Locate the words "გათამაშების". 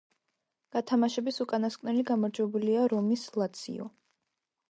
0.75-1.37